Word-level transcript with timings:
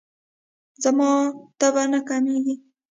زما 0.83 1.09
تبه 1.59 1.83
نه 1.91 1.99
کمیږي. 2.09 2.55